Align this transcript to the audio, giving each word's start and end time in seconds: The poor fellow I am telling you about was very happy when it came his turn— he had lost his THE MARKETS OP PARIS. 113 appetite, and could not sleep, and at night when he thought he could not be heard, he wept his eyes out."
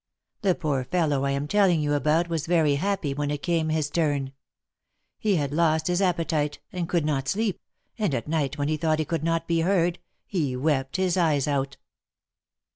The 0.41 0.55
poor 0.55 0.83
fellow 0.83 1.25
I 1.25 1.29
am 1.29 1.47
telling 1.47 1.79
you 1.79 1.93
about 1.93 2.27
was 2.27 2.47
very 2.47 2.73
happy 2.73 3.13
when 3.13 3.29
it 3.29 3.43
came 3.43 3.69
his 3.69 3.91
turn— 3.91 4.33
he 5.19 5.35
had 5.35 5.51
lost 5.53 5.85
his 5.85 5.99
THE 5.99 6.05
MARKETS 6.05 6.23
OP 6.23 6.27
PARIS. 6.29 6.49
113 6.71 6.79
appetite, 6.79 6.79
and 6.79 6.89
could 6.89 7.05
not 7.05 7.27
sleep, 7.27 7.61
and 7.99 8.15
at 8.15 8.27
night 8.27 8.57
when 8.57 8.67
he 8.67 8.77
thought 8.77 8.97
he 8.97 9.05
could 9.05 9.23
not 9.23 9.47
be 9.47 9.59
heard, 9.59 9.99
he 10.25 10.55
wept 10.55 10.97
his 10.97 11.17
eyes 11.17 11.47
out." 11.47 11.77